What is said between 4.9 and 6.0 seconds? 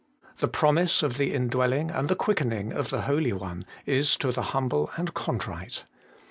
and contrite.